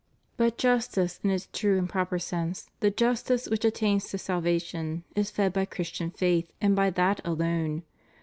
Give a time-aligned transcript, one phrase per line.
[0.35, 5.29] But jastice in its true and proper sense, the justice which attains to salvation, is
[5.29, 7.83] fed by Christian faith, and by that alone.